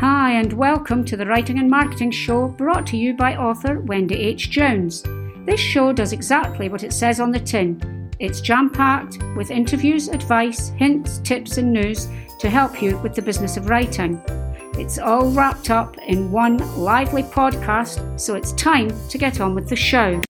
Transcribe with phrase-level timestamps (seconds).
[0.00, 4.16] Hi, and welcome to the Writing and Marketing Show brought to you by author Wendy
[4.16, 4.50] H.
[4.50, 5.02] Jones.
[5.46, 8.10] This show does exactly what it says on the tin.
[8.18, 12.08] It's jam packed with interviews, advice, hints, tips, and news
[12.40, 14.20] to help you with the business of writing.
[14.74, 19.70] It's all wrapped up in one lively podcast, so it's time to get on with
[19.70, 20.20] the show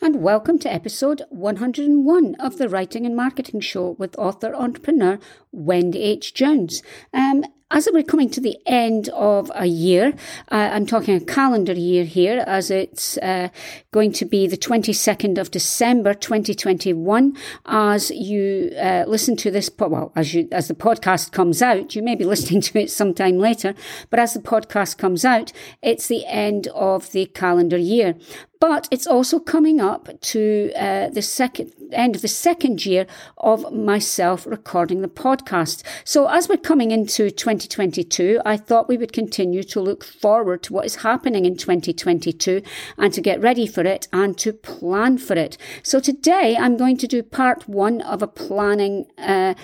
[0.00, 5.18] and welcome to episode 101 of the Writing and Marketing Show with author entrepreneur
[5.50, 6.34] Wendy H.
[6.34, 6.82] Jones.
[7.12, 10.14] Um, as we're coming to the end of a year,
[10.50, 13.50] uh, I'm talking a calendar year here, as it's uh,
[13.90, 17.36] going to be the 22nd of December 2021.
[17.66, 22.02] As you uh, listen to this, well, as you as the podcast comes out, you
[22.02, 23.74] may be listening to it sometime later,
[24.08, 28.14] but as the podcast comes out, it's the end of the calendar year.
[28.60, 33.06] But it's also coming up to uh, the second end of the second year
[33.38, 35.82] of myself recording the podcast.
[36.04, 40.72] So as we're coming into 2022, I thought we would continue to look forward to
[40.72, 42.62] what is happening in 2022
[42.96, 45.56] and to get ready for it and to plan for it.
[45.82, 49.54] So today I'm going to do part one of a planning uh,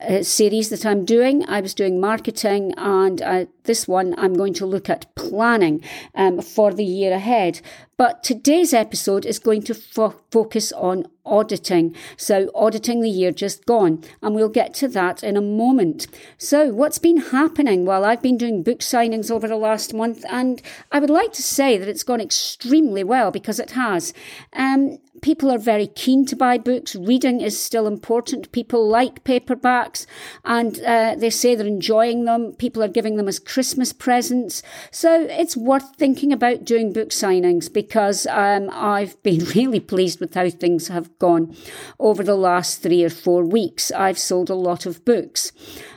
[0.00, 1.44] uh, series that I'm doing.
[1.48, 5.82] I was doing marketing, and uh, this one I'm going to look at planning
[6.14, 7.60] um, for the year ahead.
[7.96, 11.94] But today's episode is going to fo- focus on auditing.
[12.16, 14.02] So, auditing the year just gone.
[14.22, 16.06] And we'll get to that in a moment.
[16.38, 17.84] So, what's been happening?
[17.84, 20.60] Well, I've been doing book signings over the last month, and
[20.92, 24.12] I would like to say that it's gone extremely well because it has.
[24.52, 26.94] Um, people are very keen to buy books.
[26.94, 28.52] Reading is still important.
[28.52, 30.04] People like paperbacks
[30.44, 32.52] and uh, they say they're enjoying them.
[32.52, 34.62] People are giving them as Christmas presents.
[34.90, 40.34] So it's worth thinking about doing book signings because um, I've been really pleased with
[40.34, 41.56] how things have gone
[41.98, 43.90] over the last three or four weeks.
[43.92, 45.52] I've sold a lot of books.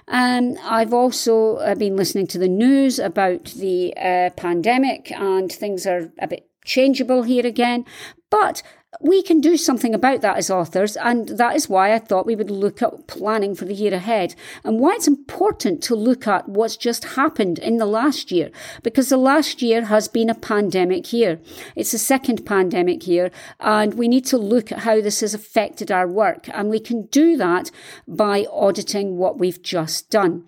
[0.08, 5.86] Um, I've also uh, been listening to the news about the uh, pandemic and things
[5.86, 7.86] are a bit changeable here again.
[8.30, 8.64] But
[9.00, 12.36] we can do something about that as authors, and that is why I thought we
[12.36, 16.50] would look at planning for the year ahead and why it's important to look at
[16.50, 18.50] what's just happened in the last year,
[18.84, 21.40] because the last year has been a pandemic year.
[21.76, 25.92] It's the second pandemic year, and we need to look at how this has affected
[25.92, 27.72] our work, and we can do that
[28.08, 30.46] by auditing what we've just done.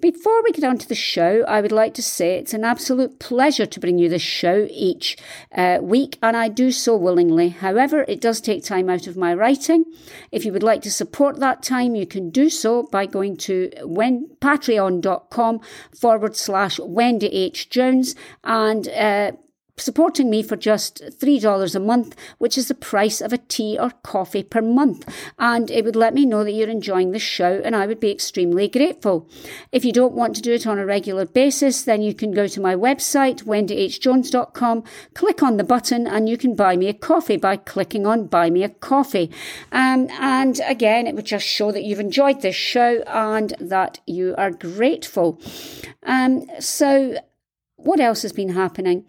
[0.00, 3.18] Before we get on to the show, I would like to say it's an absolute
[3.18, 5.16] pleasure to bring you this show each
[5.50, 7.48] uh, week, and I do so willingly.
[7.48, 9.84] However, it does take time out of my writing.
[10.30, 13.72] If you would like to support that time, you can do so by going to
[13.82, 15.60] when, patreon.com
[16.00, 17.68] forward slash Wendy H.
[17.68, 19.32] Jones and uh,
[19.78, 23.90] supporting me for just $3 a month, which is the price of a tea or
[24.02, 25.08] coffee per month.
[25.38, 28.10] And it would let me know that you're enjoying the show, and I would be
[28.10, 29.28] extremely grateful.
[29.72, 32.46] If you don't want to do it on a regular basis, then you can go
[32.46, 34.84] to my website, wendyhjones.com,
[35.14, 38.50] click on the button, and you can buy me a coffee by clicking on Buy
[38.50, 39.30] Me a Coffee.
[39.72, 44.34] Um, and again, it would just show that you've enjoyed this show and that you
[44.36, 45.40] are grateful.
[46.02, 47.18] Um, so,
[47.76, 49.04] what else has been happening?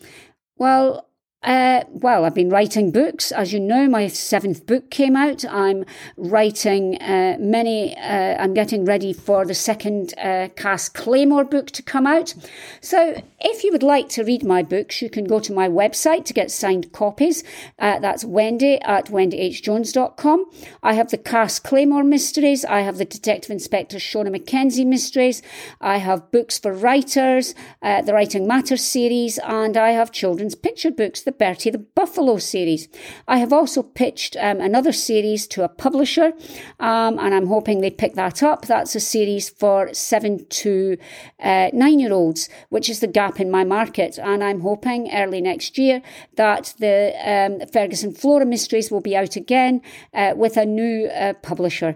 [0.60, 1.09] Well,
[1.42, 3.32] uh, well, I've been writing books.
[3.32, 5.46] As you know, my seventh book came out.
[5.50, 5.86] I'm
[6.18, 11.82] writing uh, many, uh, I'm getting ready for the second uh, Cass Claymore book to
[11.82, 12.34] come out.
[12.82, 16.26] So, if you would like to read my books, you can go to my website
[16.26, 17.46] to get signed copies.
[17.78, 20.46] Uh, that's Wendy at wendyhjones.com.
[20.84, 22.66] I have the Cass Claymore mysteries.
[22.66, 25.42] I have the Detective Inspector Shona McKenzie mysteries.
[25.80, 30.92] I have books for writers, uh, the Writing Matters series, and I have children's picture
[30.92, 32.88] books the Bertie the Buffalo series.
[33.28, 36.34] I have also pitched um, another series to a publisher,
[36.80, 38.66] um, and I'm hoping they pick that up.
[38.66, 40.98] That's a series for seven to
[41.40, 44.18] uh, nine year olds, which is the gap in my market.
[44.18, 46.02] And I'm hoping early next year
[46.36, 49.82] that the um, Fergus and Flora Mysteries will be out again
[50.16, 51.96] uh, with a new uh, publisher.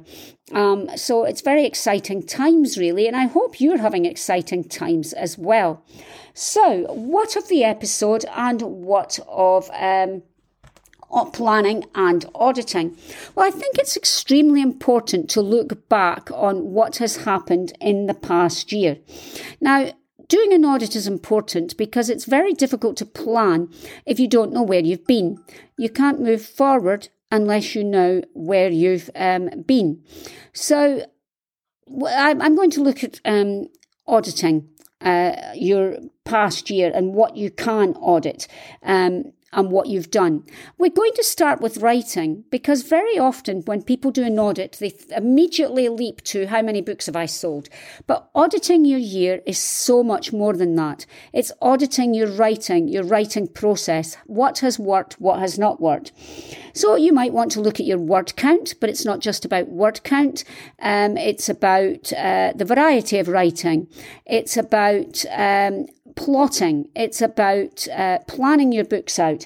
[0.52, 5.38] Um, so it's very exciting times, really, and I hope you're having exciting times as
[5.38, 5.84] well.
[6.34, 10.24] So, what of the episode and what of um,
[11.32, 12.98] planning and auditing?
[13.36, 18.14] Well, I think it's extremely important to look back on what has happened in the
[18.14, 18.98] past year.
[19.62, 19.92] Now,
[20.30, 23.70] Doing an audit is important because it's very difficult to plan
[24.06, 25.38] if you don't know where you've been.
[25.78, 30.02] You can't move forward unless you know where you've um, been.
[30.54, 31.04] So
[32.08, 33.66] I'm going to look at um,
[34.08, 34.70] auditing
[35.02, 38.48] uh, your past year and what you can audit.
[38.84, 40.44] Um, and what you've done.
[40.78, 44.94] We're going to start with writing because very often when people do an audit, they
[45.16, 47.70] immediately leap to how many books have I sold.
[48.08, 51.06] But auditing your year is so much more than that.
[51.32, 54.18] It's auditing your writing, your writing process.
[54.26, 56.12] What has worked, what has not worked.
[56.74, 59.70] So you might want to look at your word count, but it's not just about
[59.70, 60.44] word count.
[60.80, 63.88] Um, it's about uh, the variety of writing.
[64.26, 65.86] It's about um,
[66.16, 66.90] plotting.
[66.96, 69.46] It's about uh, planning your books out.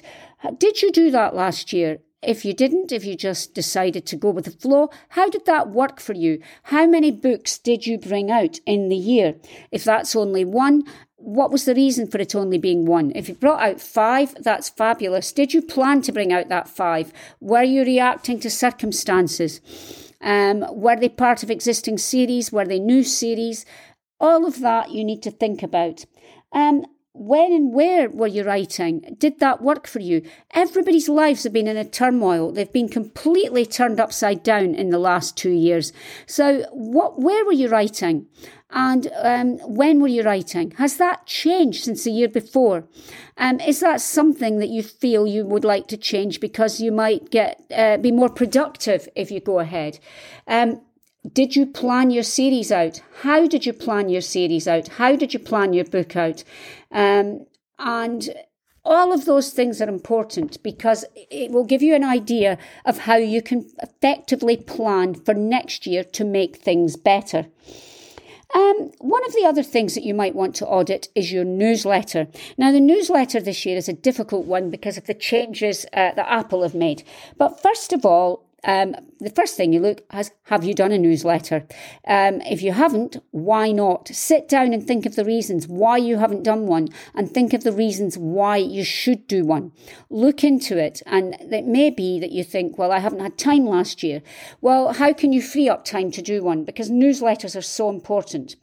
[0.58, 1.98] Did you do that last year?
[2.20, 5.70] If you didn't, if you just decided to go with the flow, how did that
[5.70, 6.42] work for you?
[6.64, 9.36] How many books did you bring out in the year?
[9.70, 10.82] If that's only one,
[11.16, 13.12] what was the reason for it only being one?
[13.14, 15.32] If you brought out five, that's fabulous.
[15.32, 17.12] Did you plan to bring out that five?
[17.40, 19.60] Were you reacting to circumstances?
[20.20, 22.50] Um, were they part of existing series?
[22.50, 23.64] Were they new series?
[24.20, 26.04] All of that you need to think about.
[26.52, 26.84] Um,
[27.18, 29.16] when and where were you writing?
[29.18, 30.22] Did that work for you?
[30.52, 32.52] Everybody's lives have been in a turmoil.
[32.52, 35.92] They've been completely turned upside down in the last two years.
[36.26, 37.20] So, what?
[37.20, 38.26] Where were you writing?
[38.70, 40.72] And um, when were you writing?
[40.72, 42.86] Has that changed since the year before?
[43.38, 47.30] Um, is that something that you feel you would like to change because you might
[47.30, 49.98] get uh, be more productive if you go ahead?
[50.46, 50.82] Um,
[51.32, 53.02] did you plan your series out?
[53.22, 54.88] How did you plan your series out?
[54.88, 56.44] How did you plan your book out?
[56.90, 57.46] Um,
[57.78, 58.28] and
[58.84, 63.16] all of those things are important because it will give you an idea of how
[63.16, 67.46] you can effectively plan for next year to make things better.
[68.54, 72.28] Um, one of the other things that you might want to audit is your newsletter.
[72.56, 76.30] Now, the newsletter this year is a difficult one because of the changes uh, that
[76.30, 77.02] Apple have made.
[77.36, 80.98] But first of all, um, the first thing you look is have you done a
[80.98, 81.66] newsletter?
[82.06, 84.08] Um, if you haven't, why not?
[84.08, 87.62] Sit down and think of the reasons why you haven't done one and think of
[87.62, 89.72] the reasons why you should do one.
[90.10, 91.02] Look into it.
[91.06, 94.22] And it may be that you think, well, I haven't had time last year.
[94.60, 96.64] Well, how can you free up time to do one?
[96.64, 98.56] Because newsletters are so important.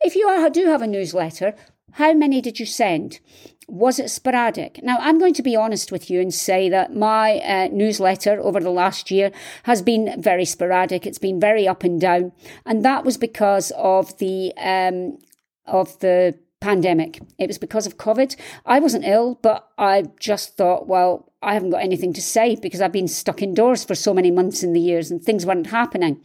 [0.00, 1.54] If you do have a newsletter,
[1.92, 3.20] how many did you send?
[3.66, 4.82] Was it sporadic?
[4.82, 8.60] Now, I'm going to be honest with you and say that my uh, newsletter over
[8.60, 9.30] the last year
[9.64, 11.06] has been very sporadic.
[11.06, 12.32] It's been very up and down,
[12.64, 15.18] and that was because of the um,
[15.66, 17.20] of the pandemic.
[17.38, 18.36] It was because of COVID.
[18.66, 22.80] I wasn't ill, but I just thought, well, I haven't got anything to say because
[22.80, 26.20] I've been stuck indoors for so many months in the years and things weren't happening.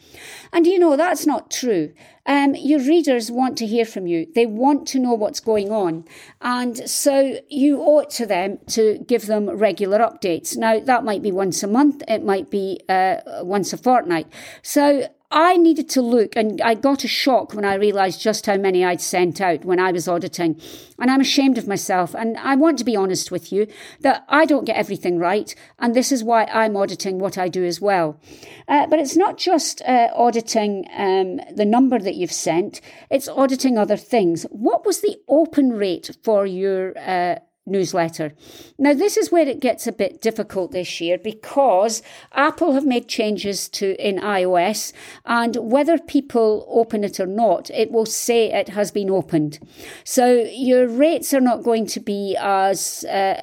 [0.52, 1.94] And you know, that's not true.
[2.26, 4.26] Um, your readers want to hear from you.
[4.34, 6.06] They want to know what's going on.
[6.42, 10.58] And so you owe it to them to give them regular updates.
[10.58, 12.02] Now, that might be once a month.
[12.08, 14.28] It might be uh, once a fortnight.
[14.64, 18.56] So I needed to look and I got a shock when I realised just how
[18.56, 20.62] many I'd sent out when I was auditing.
[21.00, 22.14] And I'm ashamed of myself.
[22.14, 23.66] And I want to be honest with you
[24.02, 25.54] that I don't get everything right.
[25.80, 28.20] And this is why I'm auditing what I do as well.
[28.68, 33.76] Uh, but it's not just uh, auditing um, the number that you've sent, it's auditing
[33.76, 34.44] other things.
[34.52, 38.34] What was the open rate for your uh, newsletter.
[38.78, 42.02] Now, this is where it gets a bit difficult this year because
[42.34, 44.94] Apple have made changes to in iOS,
[45.26, 49.60] and whether people open it or not, it will say it has been opened.
[50.04, 53.42] So your rates are not going to be as uh,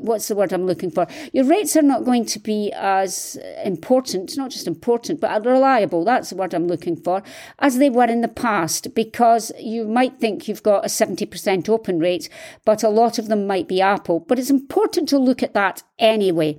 [0.00, 1.06] what's the word I'm looking for?
[1.32, 6.04] Your rates are not going to be as important, not just important, but reliable.
[6.04, 7.22] That's the word I'm looking for,
[7.58, 11.98] as they were in the past, because you might think you've got a 70% open
[11.98, 12.28] rate,
[12.64, 14.20] but a lot of them might be Apple.
[14.20, 16.58] But it's important to look at that anyway.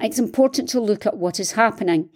[0.00, 2.10] It's important to look at what is happening.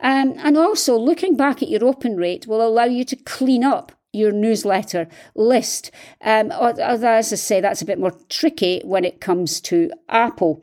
[0.00, 3.92] Um, and also, looking back at your open rate will allow you to clean up
[4.14, 5.90] your newsletter list.
[6.20, 10.62] Um, as I say, that's a bit more tricky when it comes to Apple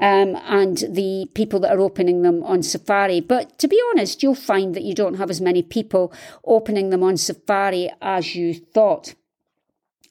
[0.00, 3.20] um, and the people that are opening them on Safari.
[3.20, 6.12] But to be honest, you'll find that you don't have as many people
[6.44, 9.14] opening them on Safari as you thought.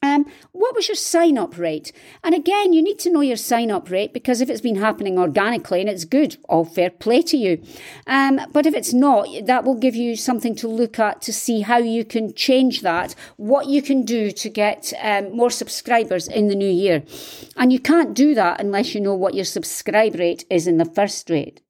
[0.04, 1.94] Um, what was your sign up rate?
[2.26, 5.18] And again, you need to know your sign up rate because if it's been happening
[5.18, 7.64] organically and it's good, all fair play to you.
[8.06, 11.62] Um, but if it's not, that will give you something to look at to see
[11.62, 16.50] how you can change that, what you can do to get um, more subscribers in
[16.50, 17.04] the new year.
[17.56, 20.86] And you can't do that unless you know what your subscribe rate is in the
[20.86, 21.62] first rate,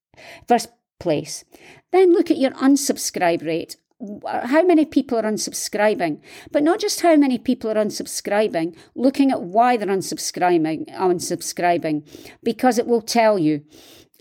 [0.48, 1.46] first place.
[1.92, 3.78] Then look at your unsubscribe rate
[4.26, 6.20] how many people are unsubscribing,
[6.52, 12.04] but not just how many people are unsubscribing, looking at why they're unsubscribing, unsubscribing,
[12.44, 13.64] because it will tell you.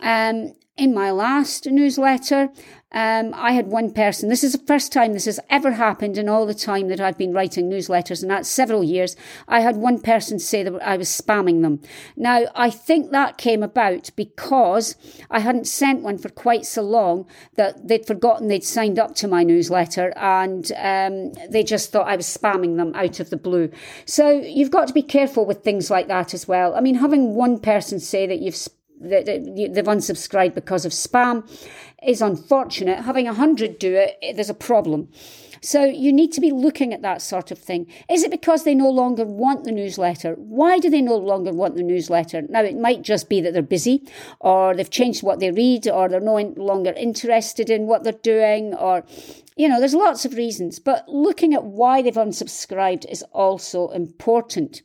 [0.00, 2.48] Um, in my last newsletter,
[2.92, 6.28] um, I had one person, this is the first time this has ever happened in
[6.28, 9.16] all the time that I've been writing newsletters, and that's several years.
[9.48, 11.80] I had one person say that I was spamming them.
[12.16, 14.96] Now, I think that came about because
[15.30, 17.26] I hadn't sent one for quite so long
[17.56, 22.16] that they'd forgotten they'd signed up to my newsletter and um, they just thought I
[22.16, 23.70] was spamming them out of the blue.
[24.04, 26.74] So you've got to be careful with things like that as well.
[26.74, 31.48] I mean, having one person say that you've that they've unsubscribed because of spam
[32.02, 33.00] is unfortunate.
[33.00, 35.08] Having a hundred do it, there's a problem.
[35.64, 37.86] So you need to be looking at that sort of thing.
[38.10, 40.34] Is it because they no longer want the newsletter?
[40.34, 42.42] Why do they no longer want the newsletter?
[42.42, 44.02] Now, it might just be that they're busy,
[44.40, 48.74] or they've changed what they read, or they're no longer interested in what they're doing,
[48.74, 49.04] or
[49.56, 54.80] you know, there's lots of reasons, but looking at why they've unsubscribed is also important.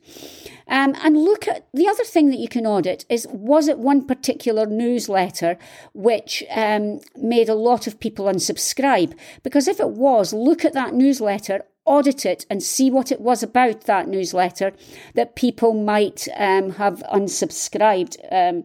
[0.66, 4.06] Um, and look at the other thing that you can audit is was it one
[4.06, 5.56] particular newsletter
[5.94, 9.16] which um, made a lot of people unsubscribe?
[9.42, 13.42] Because if it was, look at that newsletter, audit it, and see what it was
[13.42, 14.72] about that newsletter
[15.14, 18.64] that people might um, have unsubscribed um,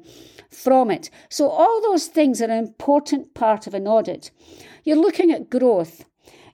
[0.64, 1.10] from it.
[1.30, 4.32] So, all those things are an important part of an audit.
[4.84, 6.06] You're looking at growth.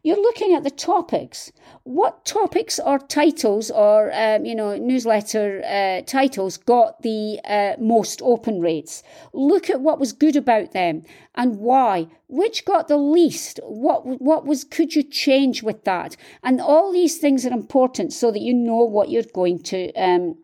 [0.02, 1.52] You're looking at the topics.
[1.84, 8.22] What topics or titles or um, you know newsletter uh, titles got the uh, most
[8.22, 9.04] open rates?
[9.34, 11.04] Look at what was good about them
[11.36, 12.08] and why.
[12.30, 13.60] Which got the least?
[13.64, 16.16] What what was could you change with that?
[16.44, 20.38] And all these things are important so that you know what you're going to um,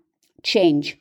[0.44, 1.00] change.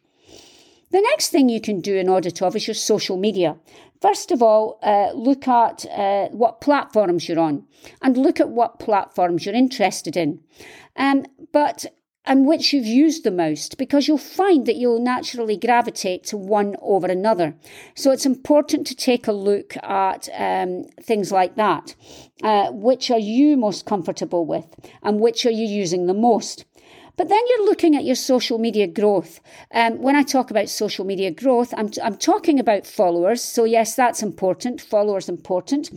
[0.94, 3.56] The next thing you can do in audit of is your social media.
[4.00, 7.64] First of all, uh, look at uh, what platforms you're on
[8.00, 10.38] and look at what platforms you're interested in.
[10.94, 11.86] Um, but
[12.24, 16.76] and which you've used the most because you'll find that you'll naturally gravitate to one
[16.80, 17.56] over another.
[17.96, 21.96] So it's important to take a look at um, things like that.
[22.40, 24.66] Uh, which are you most comfortable with
[25.02, 26.64] and which are you using the most?
[27.16, 29.40] But then you're looking at your social media growth.
[29.72, 33.42] Um, when I talk about social media growth, I'm, I'm talking about followers.
[33.42, 34.80] So, yes, that's important.
[34.80, 35.90] Followers important.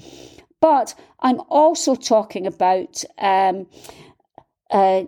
[0.60, 3.68] But I'm also talking about um,
[4.70, 5.04] uh,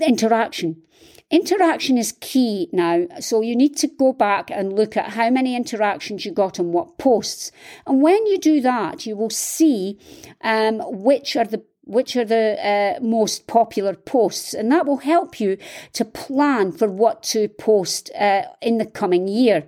[0.00, 0.82] interaction.
[1.30, 5.56] Interaction is key now, so you need to go back and look at how many
[5.56, 7.50] interactions you got on what posts.
[7.86, 9.98] And when you do that, you will see
[10.42, 15.40] um, which are the which are the uh, most popular posts, and that will help
[15.40, 15.56] you
[15.92, 19.64] to plan for what to post uh, in the coming year.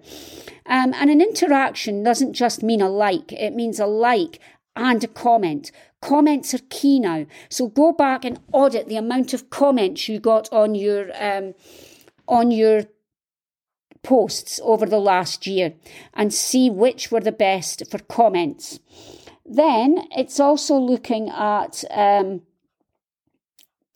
[0.66, 4.40] Um, and an interaction doesn't just mean a like, it means a like
[4.74, 5.70] and a comment.
[6.00, 7.26] Comments are key now.
[7.48, 11.54] So go back and audit the amount of comments you got on your um,
[12.28, 12.82] on your
[14.02, 15.74] posts over the last year
[16.14, 18.78] and see which were the best for comments.
[19.48, 22.42] Then it's also looking at, um,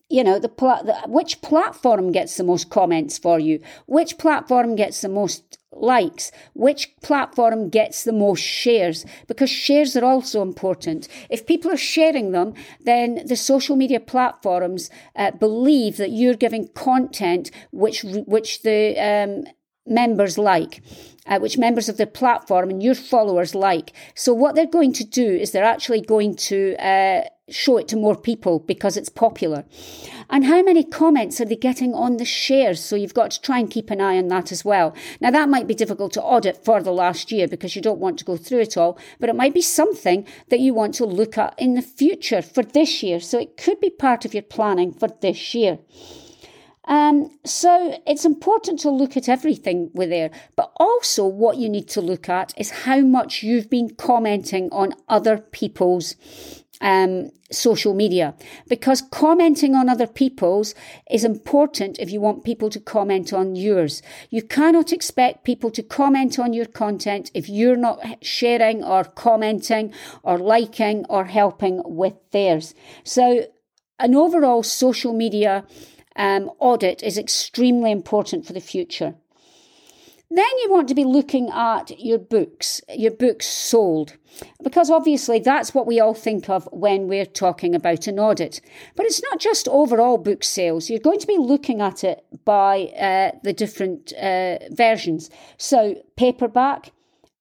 [0.09, 4.77] you know, the, pla- the which platform gets the most comments for you, which platform
[4.77, 11.09] gets the most likes, which platform gets the most shares, because shares are also important.
[11.29, 16.69] If people are sharing them, then the social media platforms uh, believe that you're giving
[16.69, 19.45] content which which the um,
[19.87, 20.83] members like,
[21.27, 23.93] uh, which members of the platform and your followers like.
[24.15, 27.97] So what they're going to do is they're actually going to uh, show it to
[27.97, 29.65] more people because it's popular.
[30.29, 32.81] And how many comments are they getting on the shares?
[32.81, 34.95] So you've got to try and keep an eye on that as well.
[35.21, 38.19] Now that might be difficult to audit for the last year because you don't want
[38.21, 41.37] to go through it all, but it might be something that you want to look
[41.37, 43.19] at in the future for this year.
[43.19, 45.79] So it could be part of your planning for this year.
[46.87, 51.89] Um, so it's important to look at everything with there, but also what you need
[51.89, 56.17] to look at is how much you've been commenting on other people's
[56.81, 58.35] um, social media
[58.69, 60.75] because commenting on other people's
[61.11, 64.03] is important if you want people to comment on yours.
[64.31, 69.93] You cannot expect people to comment on your content if you're not sharing or commenting
[70.23, 72.75] or liking or helping with theirs.
[73.05, 73.47] So,
[73.99, 75.67] an overall social media
[76.21, 79.15] um, audit is extremely important for the future.
[80.33, 84.17] Then you want to be looking at your books, your books sold,
[84.63, 88.61] because obviously that's what we all think of when we're talking about an audit.
[88.95, 90.91] But it's not just overall book sales.
[90.91, 95.31] You're going to be looking at it by uh, the different uh, versions.
[95.57, 96.93] So paperback,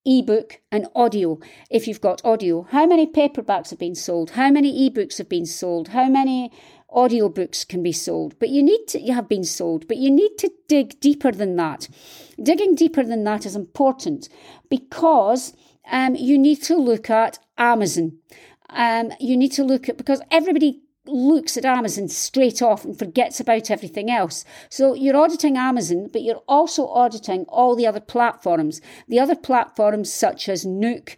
[0.05, 1.37] ebook and audio
[1.69, 5.45] if you've got audio how many paperbacks have been sold how many ebooks have been
[5.45, 6.51] sold how many
[6.95, 10.37] audiobooks can be sold, but you need to you have been sold, but you need
[10.37, 11.87] to dig deeper than that.
[12.41, 14.29] Digging deeper than that is important
[14.69, 15.53] because
[15.91, 18.17] um, you need to look at Amazon.
[18.69, 23.39] Um, you need to look at because everybody looks at Amazon straight off and forgets
[23.39, 24.45] about everything else.
[24.69, 28.81] So you're auditing Amazon, but you're also auditing all the other platforms.
[29.07, 31.15] The other platforms such as Nook,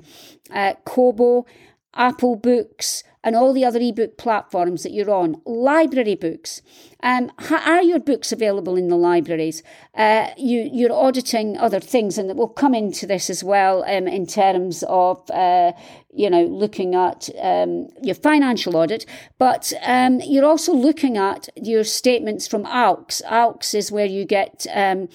[0.49, 1.45] uh, Kobo,
[1.93, 5.41] Apple Books, and all the other ebook platforms that you're on.
[5.45, 6.61] Library books.
[7.03, 9.63] Um, are your books available in the libraries?
[9.95, 14.25] Uh, you, you're auditing other things, and we'll come into this as well um, in
[14.25, 15.71] terms of, uh,
[16.13, 19.05] you know, looking at um, your financial audit.
[19.37, 23.21] But um, you're also looking at your statements from ALCS.
[23.23, 25.09] ALCS is where you get um,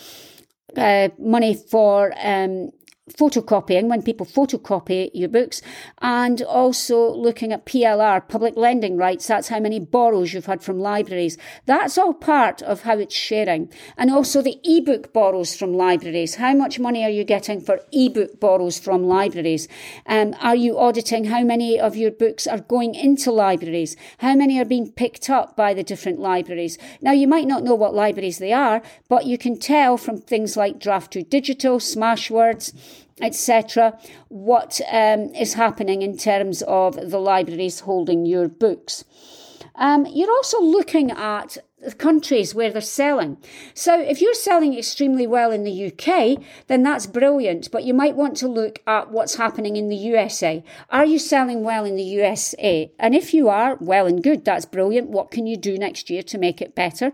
[0.77, 2.71] uh, money for um,
[3.13, 5.63] photocopying when people photocopy your books
[6.03, 10.81] and also looking at PLR public lending rights that's how many borrows you've had from
[10.81, 11.39] libraries.
[11.67, 13.73] That's all part of how it's sharing.
[13.97, 16.35] And also the ebook borrows from libraries.
[16.35, 19.69] How much money are you getting for ebook borrows from libraries?
[20.07, 23.97] Um, are you auditing how many of your books are going into libraries?
[24.19, 26.77] How many are being picked up by the different libraries?
[27.01, 30.57] Now you might not know what libraries they are but you can tell from things
[30.57, 32.75] like draft2digital smashwords
[33.21, 39.05] etc., what um, is happening in terms of the libraries holding your books.
[39.75, 43.37] Um, you're also looking at the countries where they're selling.
[43.75, 48.17] So if you're selling extremely well in the UK, then that's brilliant, but you might
[48.17, 50.65] want to look at what's happening in the USA.
[50.91, 52.91] Are you selling well in the USA?
[52.99, 55.11] And if you are, well and good, that's brilliant.
[55.11, 57.13] What can you do next year to make it better?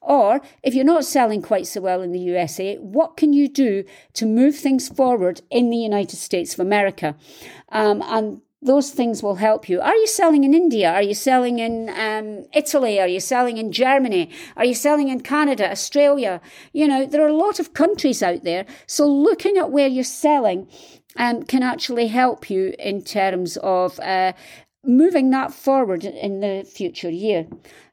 [0.00, 3.84] Or if you're not selling quite so well in the USA, what can you do
[4.14, 7.16] to move things forward in the United States of America?
[7.70, 9.80] Um, and those things will help you.
[9.80, 10.92] Are you selling in India?
[10.92, 13.00] Are you selling in um, Italy?
[13.00, 14.30] Are you selling in Germany?
[14.56, 16.40] Are you selling in Canada, Australia?
[16.72, 18.66] You know, there are a lot of countries out there.
[18.86, 20.68] So looking at where you're selling
[21.16, 24.32] um, can actually help you in terms of uh,
[24.84, 27.46] moving that forward in the future year.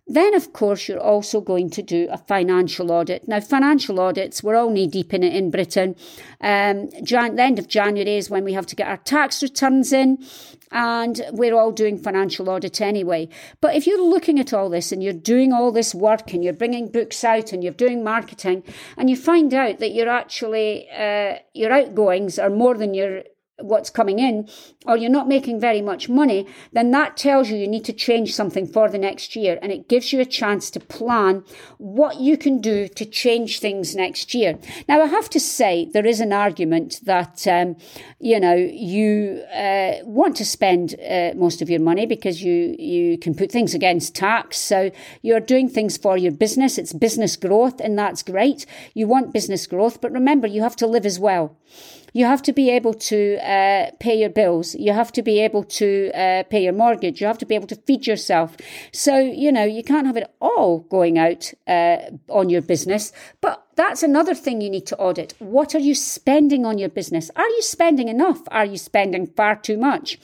[0.07, 3.27] Then, of course, you're also going to do a financial audit.
[3.27, 5.95] Now, financial audits, we're all knee deep in it in Britain.
[6.41, 9.91] Um, Jan- the end of January is when we have to get our tax returns
[9.91, 10.23] in,
[10.71, 13.29] and we're all doing financial audit anyway.
[13.61, 16.53] But if you're looking at all this and you're doing all this work and you're
[16.53, 18.61] bringing books out and you're doing marketing,
[18.97, 23.23] and you find out that you're actually, uh, your outgoings are more than your
[23.59, 24.49] what's coming in,
[24.85, 28.35] or you're not making very much money, then that tells you you need to change
[28.35, 29.57] something for the next year.
[29.61, 31.43] And it gives you a chance to plan
[31.77, 34.59] what you can do to change things next year.
[34.89, 37.77] Now, I have to say, there is an argument that, um,
[38.19, 43.17] you know, you uh, want to spend uh, most of your money because you, you
[43.17, 44.57] can put things against tax.
[44.57, 44.91] So
[45.21, 46.77] you're doing things for your business.
[46.77, 48.65] It's business growth, and that's great.
[48.93, 51.57] You want business growth, but remember, you have to live as well.
[52.15, 54.73] You have to be able to uh, pay your bills.
[54.73, 57.19] You have to be able to uh, pay your mortgage.
[57.19, 58.55] You have to be able to feed yourself.
[58.93, 61.97] So, you know, you can't have it all going out uh,
[62.29, 63.11] on your business.
[63.41, 65.33] But that's another thing you need to audit.
[65.39, 67.29] What are you spending on your business?
[67.35, 68.43] Are you spending enough?
[68.47, 70.17] Are you spending far too much?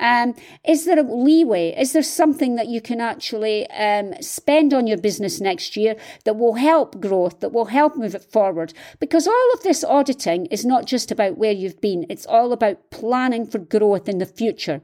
[0.00, 0.34] Um,
[0.66, 1.74] is there a leeway?
[1.78, 6.36] Is there something that you can actually um, spend on your business next year that
[6.36, 8.72] will help growth, that will help move it forward?
[9.00, 12.90] Because all of this auditing is not just about where you've been, it's all about
[12.90, 14.80] planning for growth in the future.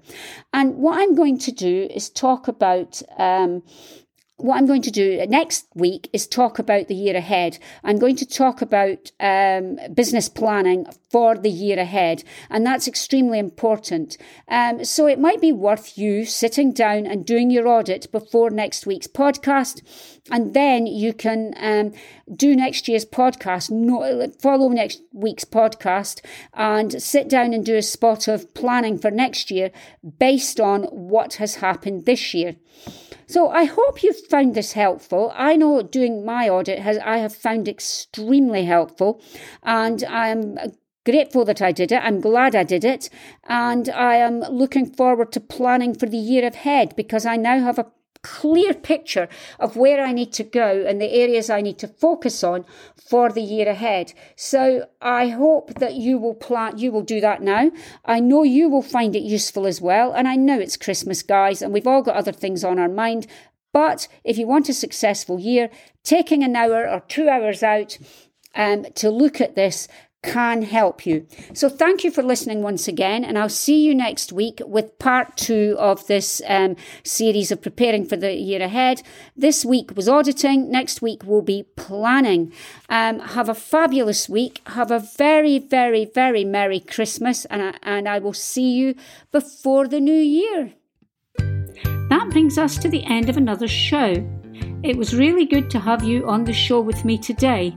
[0.52, 3.02] And what I'm going to do is talk about.
[3.18, 3.62] Um,
[4.36, 7.58] what I'm going to do next week is talk about the year ahead.
[7.84, 13.38] I'm going to talk about um, business planning for the year ahead, and that's extremely
[13.38, 14.16] important.
[14.48, 18.86] Um, so it might be worth you sitting down and doing your audit before next
[18.86, 19.82] week's podcast,
[20.32, 21.92] and then you can um,
[22.34, 26.20] do next year's podcast, no, follow next week's podcast,
[26.54, 29.70] and sit down and do a spot of planning for next year
[30.18, 32.56] based on what has happened this year.
[33.26, 35.32] So I hope you've found this helpful.
[35.34, 39.20] I know doing my audit has I have found extremely helpful,
[39.62, 40.58] and I'm
[41.04, 42.02] grateful that I did it.
[42.02, 43.10] I'm glad I did it,
[43.44, 47.78] and I am looking forward to planning for the year ahead because I now have
[47.78, 47.90] a
[48.24, 49.28] clear picture
[49.60, 52.64] of where I need to go and the areas I need to focus on
[52.96, 54.14] for the year ahead.
[54.34, 57.70] So I hope that you will plan, you will do that now.
[58.04, 60.12] I know you will find it useful as well.
[60.12, 63.26] And I know it's Christmas, guys, and we've all got other things on our mind.
[63.72, 65.68] But if you want a successful year,
[66.02, 67.98] taking an hour or two hours out
[68.54, 69.86] um, to look at this
[70.24, 71.26] can help you.
[71.52, 75.36] So thank you for listening once again, and I'll see you next week with part
[75.36, 79.02] two of this um, series of preparing for the year ahead.
[79.36, 82.52] This week was auditing, next week will be planning.
[82.88, 84.62] Um, have a fabulous week.
[84.66, 88.94] Have a very, very, very Merry Christmas, and I, and I will see you
[89.30, 90.72] before the new year.
[92.08, 94.26] That brings us to the end of another show.
[94.82, 97.76] It was really good to have you on the show with me today.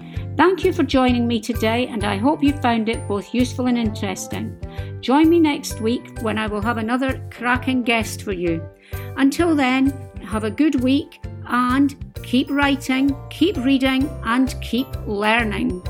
[0.41, 3.77] Thank you for joining me today, and I hope you found it both useful and
[3.77, 4.59] interesting.
[4.99, 8.67] Join me next week when I will have another cracking guest for you.
[9.17, 15.83] Until then, have a good week and keep writing, keep reading, and keep learning.